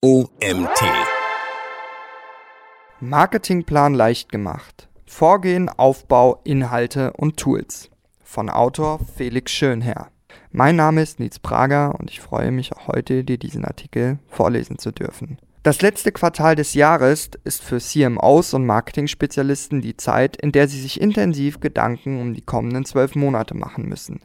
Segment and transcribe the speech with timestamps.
[0.00, 0.80] OMT.
[3.00, 4.88] Marketingplan leicht gemacht.
[5.06, 7.90] Vorgehen, Aufbau, Inhalte und Tools.
[8.22, 10.12] Von Autor Felix Schönherr.
[10.52, 14.78] Mein Name ist Nils Prager und ich freue mich auch heute, dir diesen Artikel vorlesen
[14.78, 15.38] zu dürfen.
[15.64, 20.80] Das letzte Quartal des Jahres ist für CMOs und Marketing-Spezialisten die Zeit, in der sie
[20.80, 24.20] sich intensiv Gedanken um die kommenden zwölf Monate machen müssen.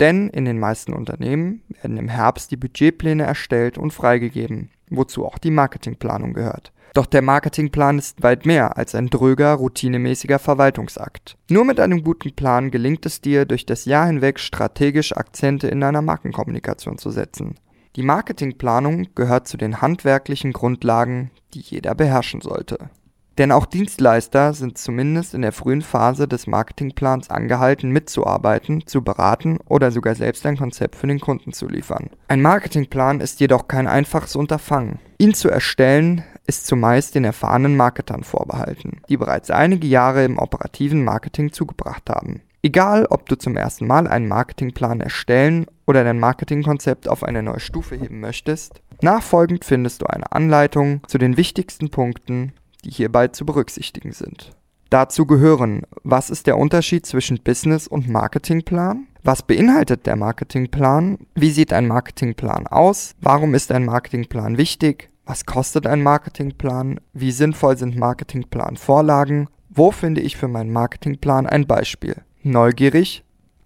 [0.00, 5.38] Denn in den meisten Unternehmen werden im Herbst die Budgetpläne erstellt und freigegeben, wozu auch
[5.38, 6.72] die Marketingplanung gehört.
[6.92, 11.36] Doch der Marketingplan ist weit mehr als ein dröger, routinemäßiger Verwaltungsakt.
[11.48, 15.80] Nur mit einem guten Plan gelingt es dir, durch das Jahr hinweg strategisch Akzente in
[15.80, 17.54] deiner Markenkommunikation zu setzen.
[17.96, 22.90] Die Marketingplanung gehört zu den handwerklichen Grundlagen, die jeder beherrschen sollte.
[23.38, 29.58] Denn auch Dienstleister sind zumindest in der frühen Phase des Marketingplans angehalten, mitzuarbeiten, zu beraten
[29.66, 32.10] oder sogar selbst ein Konzept für den Kunden zu liefern.
[32.28, 34.98] Ein Marketingplan ist jedoch kein einfaches Unterfangen.
[35.18, 41.04] Ihn zu erstellen ist zumeist den erfahrenen Marketern vorbehalten, die bereits einige Jahre im operativen
[41.04, 42.42] Marketing zugebracht haben.
[42.62, 47.60] Egal, ob du zum ersten Mal einen Marketingplan erstellen oder dein Marketingkonzept auf eine neue
[47.60, 53.44] Stufe heben möchtest, nachfolgend findest du eine Anleitung zu den wichtigsten Punkten, die hierbei zu
[53.44, 54.52] berücksichtigen sind.
[54.90, 59.06] Dazu gehören, was ist der Unterschied zwischen Business- und Marketingplan?
[59.22, 61.18] Was beinhaltet der Marketingplan?
[61.34, 63.14] Wie sieht ein Marketingplan aus?
[63.20, 65.10] Warum ist ein Marketingplan wichtig?
[65.26, 66.98] Was kostet ein Marketingplan?
[67.12, 69.48] Wie sinnvoll sind Marketingplan-Vorlagen?
[69.68, 72.16] Wo finde ich für meinen Marketingplan ein Beispiel?
[72.42, 73.22] Neugierig?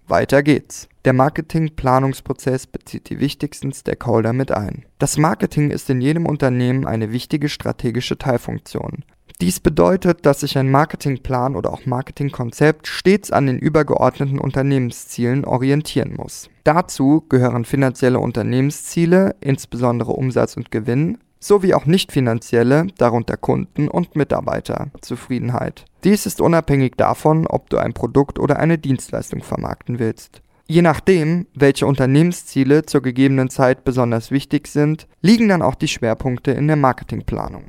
[0.06, 0.88] Weiter geht's.
[1.05, 4.84] Der Marketingplanungsprozess bezieht die wichtigsten Stakeholder mit ein.
[4.98, 9.05] Das Marketing ist in jedem Unternehmen eine wichtige strategische Teilfunktion.
[9.41, 16.14] Dies bedeutet, dass sich ein Marketingplan oder auch Marketingkonzept stets an den übergeordneten Unternehmenszielen orientieren
[16.16, 16.48] muss.
[16.62, 24.17] Dazu gehören finanzielle Unternehmensziele, insbesondere Umsatz und Gewinn, sowie auch nicht finanzielle, darunter Kunden und
[24.17, 25.84] Mitarbeiterzufriedenheit.
[26.03, 30.41] Dies ist unabhängig davon, ob du ein Produkt oder eine Dienstleistung vermarkten willst.
[30.66, 36.53] Je nachdem, welche Unternehmensziele zur gegebenen Zeit besonders wichtig sind, liegen dann auch die Schwerpunkte
[36.53, 37.65] in der Marketingplanung.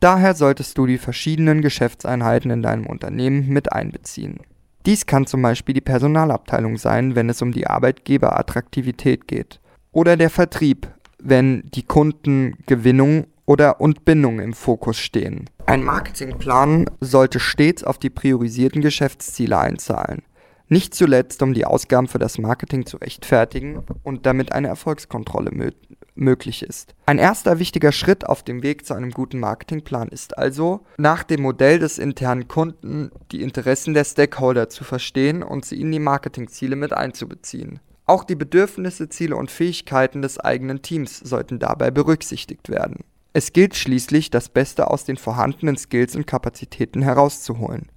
[0.00, 4.40] Daher solltest du die verschiedenen Geschäftseinheiten in deinem Unternehmen mit einbeziehen.
[4.84, 9.60] Dies kann zum Beispiel die Personalabteilung sein, wenn es um die Arbeitgeberattraktivität geht.
[9.92, 10.88] Oder der Vertrieb,
[11.22, 15.48] wenn die Kundengewinnung oder und Bindung im Fokus stehen.
[15.66, 20.22] Ein Marketingplan sollte stets auf die priorisierten Geschäftsziele einzahlen.
[20.68, 25.70] Nicht zuletzt, um die Ausgaben für das Marketing zu rechtfertigen und damit eine Erfolgskontrolle mö
[26.14, 26.94] möglich ist.
[27.06, 31.40] Ein erster wichtiger Schritt auf dem Weg zu einem guten Marketingplan ist also, nach dem
[31.40, 36.76] Modell des internen Kunden die Interessen der Stakeholder zu verstehen und sie in die Marketingziele
[36.76, 37.80] mit einzubeziehen.
[38.06, 43.04] Auch die Bedürfnisse, Ziele und Fähigkeiten des eigenen Teams sollten dabei berücksichtigt werden.
[43.32, 47.88] Es gilt schließlich, das Beste aus den vorhandenen Skills und Kapazitäten herauszuholen.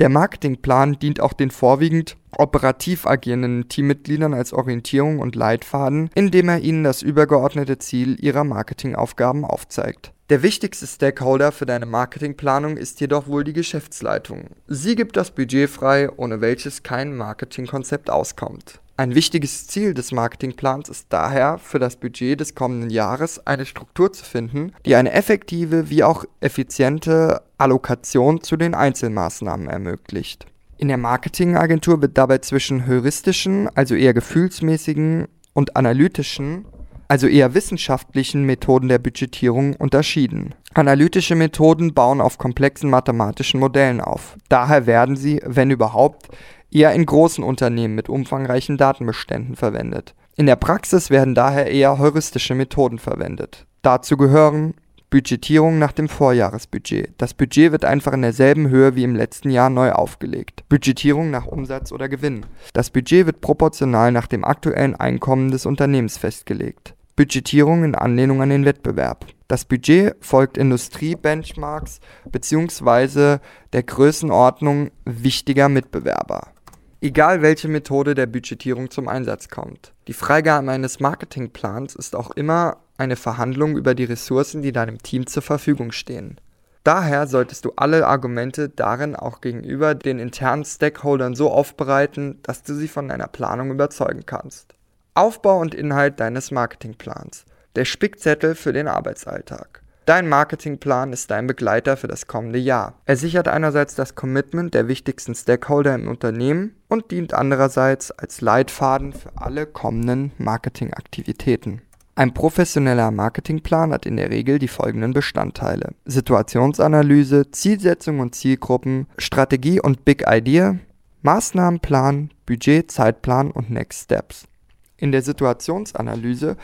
[0.00, 6.60] Der Marketingplan dient auch den vorwiegend operativ agierenden Teammitgliedern als Orientierung und Leitfaden, indem er
[6.60, 10.12] ihnen das übergeordnete Ziel ihrer Marketingaufgaben aufzeigt.
[10.30, 14.50] Der wichtigste Stakeholder für deine Marketingplanung ist jedoch wohl die Geschäftsleitung.
[14.68, 18.80] Sie gibt das Budget frei, ohne welches kein Marketingkonzept auskommt.
[19.00, 24.12] Ein wichtiges Ziel des Marketingplans ist daher, für das Budget des kommenden Jahres eine Struktur
[24.12, 30.44] zu finden, die eine effektive wie auch effiziente Allokation zu den Einzelmaßnahmen ermöglicht.
[30.76, 36.66] In der Marketingagentur wird dabei zwischen heuristischen, also eher gefühlsmäßigen, und analytischen,
[37.08, 40.54] also eher wissenschaftlichen Methoden der Budgetierung unterschieden.
[40.74, 44.36] Analytische Methoden bauen auf komplexen mathematischen Modellen auf.
[44.50, 46.28] Daher werden sie, wenn überhaupt,
[46.70, 50.14] eher in großen Unternehmen mit umfangreichen Datenbeständen verwendet.
[50.36, 53.66] In der Praxis werden daher eher heuristische Methoden verwendet.
[53.82, 54.74] Dazu gehören
[55.10, 57.14] Budgetierung nach dem Vorjahresbudget.
[57.18, 60.62] Das Budget wird einfach in derselben Höhe wie im letzten Jahr neu aufgelegt.
[60.68, 62.46] Budgetierung nach Umsatz oder Gewinn.
[62.72, 66.94] Das Budget wird proportional nach dem aktuellen Einkommen des Unternehmens festgelegt.
[67.16, 69.26] Budgetierung in Anlehnung an den Wettbewerb.
[69.48, 71.98] Das Budget folgt Industrie-Benchmarks
[72.30, 73.38] bzw.
[73.72, 76.52] der Größenordnung wichtiger Mitbewerber.
[77.02, 79.94] Egal welche Methode der Budgetierung zum Einsatz kommt.
[80.06, 85.26] Die Freigabe eines Marketingplans ist auch immer eine Verhandlung über die Ressourcen, die deinem Team
[85.26, 86.38] zur Verfügung stehen.
[86.84, 92.74] Daher solltest du alle Argumente darin auch gegenüber den internen Stakeholdern so aufbereiten, dass du
[92.74, 94.74] sie von deiner Planung überzeugen kannst.
[95.14, 97.46] Aufbau und Inhalt deines Marketingplans.
[97.76, 99.79] Der Spickzettel für den Arbeitsalltag.
[100.06, 102.94] Dein Marketingplan ist dein Begleiter für das kommende Jahr.
[103.04, 109.12] Er sichert einerseits das Commitment der wichtigsten Stakeholder im Unternehmen und dient andererseits als Leitfaden
[109.12, 111.82] für alle kommenden Marketingaktivitäten.
[112.16, 119.80] Ein professioneller Marketingplan hat in der Regel die folgenden Bestandteile: Situationsanalyse, Zielsetzung und Zielgruppen, Strategie
[119.80, 120.76] und Big Idea,
[121.22, 124.48] Maßnahmenplan, Budget, Zeitplan und Next Steps.
[124.96, 126.56] In der Situationsanalyse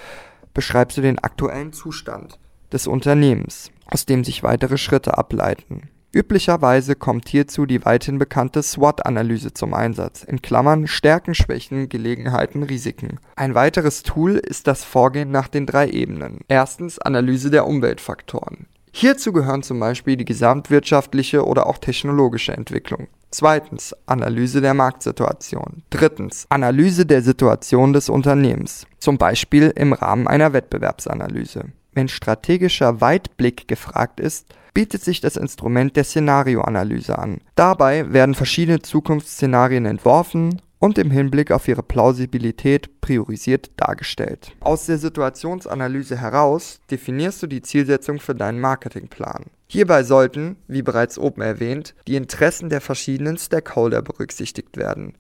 [0.53, 2.39] beschreibst du den aktuellen Zustand
[2.77, 5.89] des Unternehmens, aus dem sich weitere Schritte ableiten.
[6.13, 13.19] Üblicherweise kommt hierzu die weithin bekannte SWOT-Analyse zum Einsatz in Klammern (Stärken, Schwächen, Gelegenheiten, Risiken).
[13.35, 16.41] Ein weiteres Tool ist das Vorgehen nach den drei Ebenen.
[16.49, 18.67] Erstens Analyse der Umweltfaktoren.
[18.93, 23.09] Hierzu gehören zum Beispiel die gesamtwirtschaftliche oder auch technologische Entwicklung.
[23.31, 25.83] Zweitens Analyse der Marktsituation.
[25.91, 31.65] Drittens Analyse der Situation des Unternehmens, zum Beispiel im Rahmen einer Wettbewerbsanalyse.
[31.97, 37.41] Wenn strategischer Weitblick gefragt ist bietet sich das Instrument der Szenarioanalyse an.
[37.55, 44.53] Dabei werden verschiedene Zukunftsszenarien entworfen und im Hinblick auf ihre Plausibilität priorisiert dargestellt.
[44.61, 49.47] Aus der Situationsanalyse heraus definierst du die Zielsetzung für deinen Marketingplan.
[49.67, 55.15] Hierbei sollten, wie bereits oben erwähnt, die Interessen der verschiedenen Stakeholder berücksichtigt werden.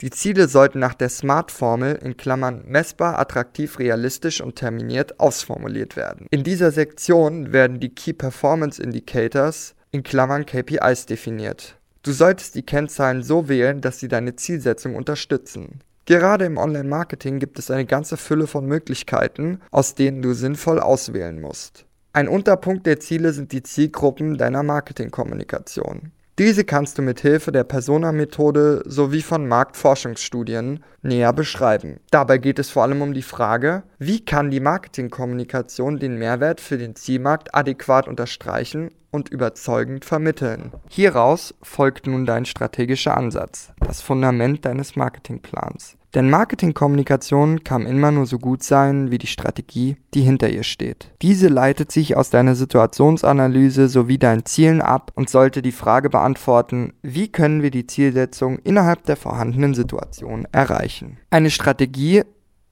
[0.00, 6.26] Die Ziele sollten nach der SMART-Formel in Klammern messbar, attraktiv, realistisch und terminiert ausformuliert werden.
[6.30, 11.76] In dieser Sektion werden die Key Performance Indicators in Klammern KPIs definiert.
[12.02, 15.80] Du solltest die Kennzahlen so wählen, dass sie deine Zielsetzung unterstützen.
[16.06, 21.40] Gerade im Online-Marketing gibt es eine ganze Fülle von Möglichkeiten, aus denen du sinnvoll auswählen
[21.40, 21.84] musst.
[22.14, 26.10] Ein Unterpunkt der Ziele sind die Zielgruppen deiner Marketingkommunikation.
[26.40, 32.00] Diese kannst du mit Hilfe der Persona-Methode sowie von Marktforschungsstudien näher beschreiben.
[32.10, 36.78] Dabei geht es vor allem um die Frage, wie kann die Marketingkommunikation den Mehrwert für
[36.78, 40.72] den Zielmarkt adäquat unterstreichen und überzeugend vermitteln.
[40.88, 45.98] Hieraus folgt nun dein strategischer Ansatz, das Fundament deines Marketingplans.
[46.14, 51.12] Denn Marketingkommunikation kann immer nur so gut sein wie die Strategie, die hinter ihr steht.
[51.22, 56.94] Diese leitet sich aus deiner Situationsanalyse sowie deinen Zielen ab und sollte die Frage beantworten,
[57.02, 61.18] wie können wir die Zielsetzung innerhalb der vorhandenen Situation erreichen.
[61.30, 62.22] Eine Strategie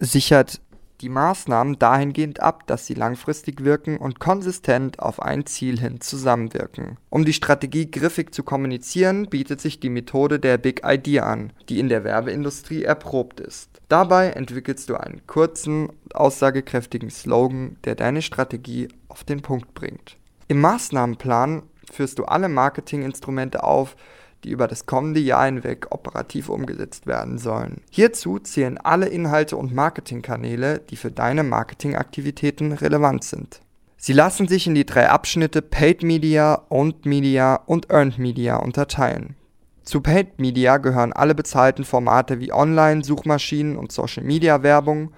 [0.01, 0.61] sichert
[1.01, 6.99] die Maßnahmen dahingehend ab, dass sie langfristig wirken und konsistent auf ein Ziel hin zusammenwirken.
[7.11, 11.79] Um die Strategie griffig zu kommunizieren, bietet sich die Methode der Big Idea an, die
[11.79, 13.71] in der Werbeindustrie erprobt ist.
[13.89, 20.17] Dabei entwickelst du einen kurzen, aussagekräftigen Slogan, der deine Strategie auf den Punkt bringt.
[20.49, 23.97] Im Maßnahmenplan führst du alle Marketinginstrumente auf,
[24.45, 27.83] die über das kommende Jahr hinweg operativ umgesetzt werden sollen.
[27.91, 33.61] Hierzu zählen alle Inhalte und Marketingkanäle, die für deine Marketingaktivitäten relevant sind.
[33.97, 39.35] Sie lassen sich in die drei Abschnitte Paid Media, Owned Media und Earned Media unterteilen.
[39.83, 45.13] Zu Paid Media gehören alle bezahlten Formate wie Online, Suchmaschinen und Social Media Werbung.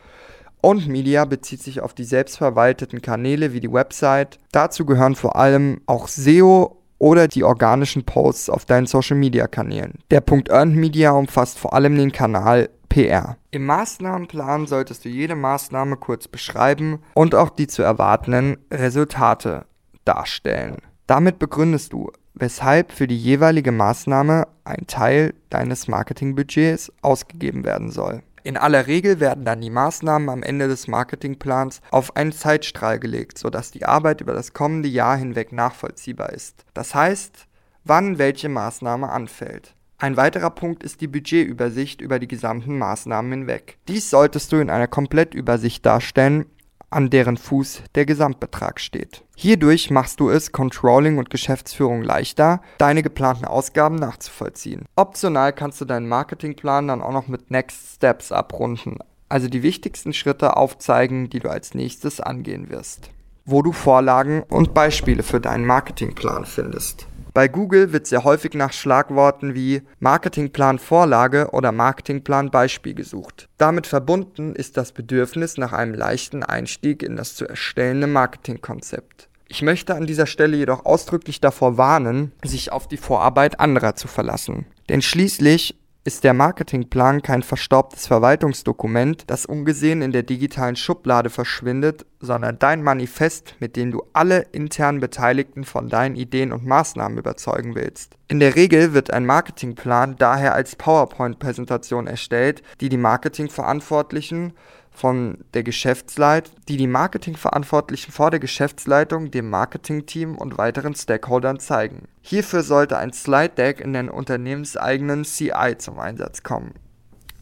[0.62, 4.38] Owned Media bezieht sich auf die selbstverwalteten Kanäle wie die Website.
[4.52, 9.98] Dazu gehören vor allem auch SEO oder die organischen Posts auf deinen Social Media Kanälen.
[10.12, 13.36] Der Punkt Earned Media umfasst vor allem den Kanal PR.
[13.50, 19.64] Im Maßnahmenplan solltest du jede Maßnahme kurz beschreiben und auch die zu erwartenden Resultate
[20.04, 20.76] darstellen.
[21.06, 28.22] Damit begründest du, weshalb für die jeweilige Maßnahme ein Teil deines Marketingbudgets ausgegeben werden soll.
[28.42, 33.38] In aller Regel werden dann die Maßnahmen am Ende des Marketingplans auf einen Zeitstrahl gelegt,
[33.38, 36.64] sodass die Arbeit über das kommende Jahr hinweg nachvollziehbar ist.
[36.74, 37.46] Das heißt,
[37.84, 39.74] wann welche Maßnahme anfällt.
[39.98, 43.76] Ein weiterer Punkt ist die Budgetübersicht über die gesamten Maßnahmen hinweg.
[43.86, 46.46] Dies solltest du in einer Komplettübersicht darstellen
[46.90, 49.24] an deren Fuß der Gesamtbetrag steht.
[49.36, 54.84] Hierdurch machst du es Controlling und Geschäftsführung leichter, deine geplanten Ausgaben nachzuvollziehen.
[54.96, 60.12] Optional kannst du deinen Marketingplan dann auch noch mit Next Steps abrunden, also die wichtigsten
[60.12, 63.10] Schritte aufzeigen, die du als nächstes angehen wirst,
[63.44, 67.06] wo du Vorlagen und Beispiele für deinen Marketingplan findest.
[67.32, 73.48] Bei Google wird sehr häufig nach Schlagworten wie Marketingplan Vorlage oder Marketingplan Beispiel gesucht.
[73.56, 79.28] Damit verbunden ist das Bedürfnis nach einem leichten Einstieg in das zu erstellende Marketingkonzept.
[79.46, 84.06] Ich möchte an dieser Stelle jedoch ausdrücklich davor warnen, sich auf die Vorarbeit anderer zu
[84.06, 84.66] verlassen.
[84.88, 92.06] Denn schließlich ist der Marketingplan kein verstaubtes Verwaltungsdokument, das ungesehen in der digitalen Schublade verschwindet,
[92.20, 97.74] sondern dein Manifest, mit dem du alle internen Beteiligten von deinen Ideen und Maßnahmen überzeugen
[97.74, 98.16] willst.
[98.28, 104.54] In der Regel wird ein Marketingplan daher als PowerPoint-Präsentation erstellt, die die Marketingverantwortlichen
[104.90, 112.08] von der Geschäftsleit, die die Marketingverantwortlichen vor der Geschäftsleitung, dem Marketingteam und weiteren Stakeholdern zeigen.
[112.20, 116.74] Hierfür sollte ein Slide Deck in den unternehmenseigenen CI zum Einsatz kommen.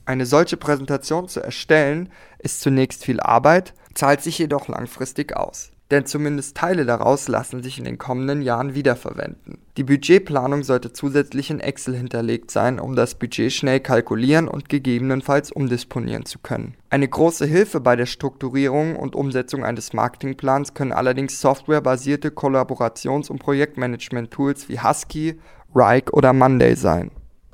[0.04, 6.04] Eine solche Präsentation zu erstellen ist zunächst viel Arbeit, zahlt sich jedoch langfristig aus denn
[6.04, 9.58] zumindest Teile daraus lassen sich in den kommenden Jahren wiederverwenden.
[9.76, 15.50] Die Budgetplanung sollte zusätzlich in Excel hinterlegt sein, um das Budget schnell kalkulieren und gegebenenfalls
[15.50, 16.74] umdisponieren zu können.
[16.90, 23.38] Eine große Hilfe bei der Strukturierung und Umsetzung eines Marketingplans können allerdings softwarebasierte Kollaborations- und
[23.38, 25.38] Projektmanagement-Tools wie Husky,
[25.74, 27.10] Rike oder Monday sein.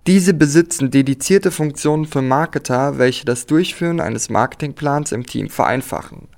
[0.06, 6.28] Diese besitzen dedizierte Funktionen für Marketer, welche das Durchführen eines Marketingplans im Team vereinfachen.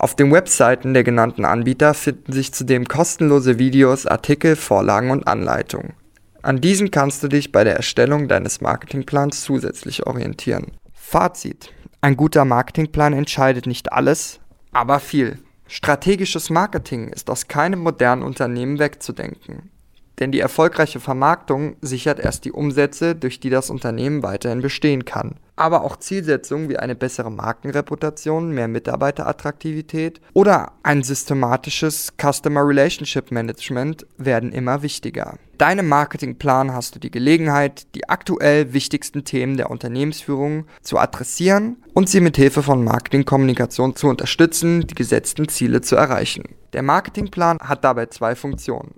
[0.00, 5.94] Auf den Webseiten der genannten Anbieter finden sich zudem kostenlose Videos, Artikel, Vorlagen und Anleitungen.
[6.40, 10.70] An diesen kannst du dich bei der Erstellung deines Marketingplans zusätzlich orientieren.
[10.94, 11.72] Fazit.
[12.00, 14.38] Ein guter Marketingplan entscheidet nicht alles,
[14.70, 15.40] aber viel.
[15.66, 19.70] Strategisches Marketing ist aus keinem modernen Unternehmen wegzudenken.
[20.18, 25.36] Denn die erfolgreiche Vermarktung sichert erst die Umsätze, durch die das Unternehmen weiterhin bestehen kann.
[25.54, 34.06] Aber auch Zielsetzungen wie eine bessere Markenreputation, mehr Mitarbeiterattraktivität oder ein systematisches Customer Relationship Management
[34.16, 35.36] werden immer wichtiger.
[35.56, 42.08] Deinem Marketingplan hast du die Gelegenheit, die aktuell wichtigsten Themen der Unternehmensführung zu adressieren und
[42.08, 46.44] sie mit Hilfe von Marketingkommunikation zu unterstützen, die gesetzten Ziele zu erreichen.
[46.72, 48.94] Der Marketingplan hat dabei zwei Funktionen.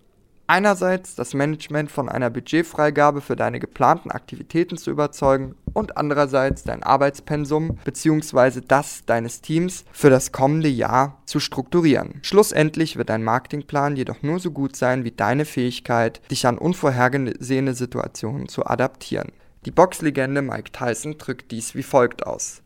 [0.50, 6.83] Einerseits das Management von einer Budgetfreigabe für deine geplanten Aktivitäten zu überzeugen und andererseits dein
[6.83, 8.61] Arbeitspensum bzw.
[8.66, 12.19] das deines Teams für das kommende Jahr zu strukturieren.
[12.23, 17.75] Schlussendlich wird dein Marketingplan jedoch nur so gut sein wie deine Fähigkeit, dich an unvorhergesehene
[17.75, 19.30] Situationen zu adaptieren.
[19.66, 22.61] Die Boxlegende Mike Tyson drückt dies wie folgt aus.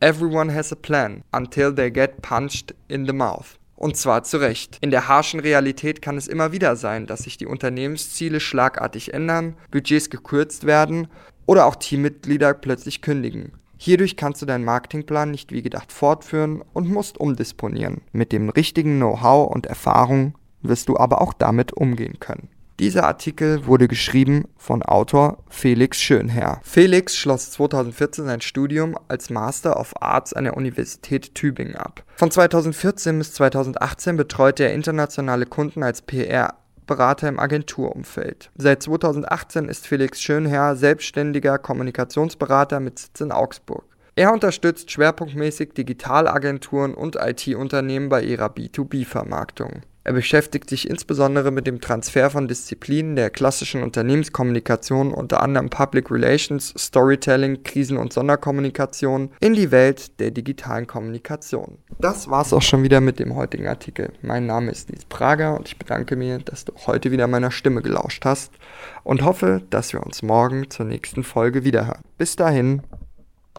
[0.00, 3.58] Everyone has a plan until they get punched in the mouth.
[3.82, 4.78] Und zwar zu Recht.
[4.80, 9.56] In der harschen Realität kann es immer wieder sein, dass sich die Unternehmensziele schlagartig ändern,
[9.72, 11.08] Budgets gekürzt werden
[11.46, 13.54] oder auch Teammitglieder plötzlich kündigen.
[13.78, 18.02] Hierdurch kannst du deinen Marketingplan nicht wie gedacht fortführen und musst umdisponieren.
[18.12, 22.50] Mit dem richtigen Know-how und Erfahrung wirst du aber auch damit umgehen können.
[22.82, 26.60] Dieser Artikel wurde geschrieben von Autor Felix Schönherr.
[26.64, 32.02] Felix schloss 2014 sein Studium als Master of Arts an der Universität Tübingen ab.
[32.16, 36.54] Von 2014 bis 2018 betreute er internationale Kunden als PR
[36.88, 38.50] Berater im Agenturumfeld.
[38.56, 43.84] Seit 2018 ist Felix Schönherr selbstständiger Kommunikationsberater mit Sitz in Augsburg.
[44.16, 49.82] Er unterstützt schwerpunktmäßig Digitalagenturen und IT-Unternehmen bei ihrer B2B-Vermarktung.
[50.04, 56.10] Er beschäftigt sich insbesondere mit dem Transfer von Disziplinen der klassischen Unternehmenskommunikation, unter anderem Public
[56.10, 61.78] Relations, Storytelling, Krisen- und Sonderkommunikation, in die Welt der digitalen Kommunikation.
[62.00, 64.12] Das war's auch schon wieder mit dem heutigen Artikel.
[64.22, 67.80] Mein Name ist Nils Prager und ich bedanke mir, dass du heute wieder meiner Stimme
[67.80, 68.52] gelauscht hast
[69.04, 72.02] und hoffe, dass wir uns morgen zur nächsten Folge wiederhören.
[72.18, 72.82] Bis dahin.